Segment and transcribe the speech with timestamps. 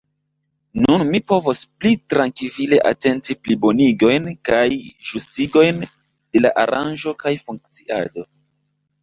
[0.83, 4.63] Nun ni povos pli trankvile atenti plibonigojn kaj
[5.11, 8.27] ĝustigojn de la aranĝo kaj funkciado.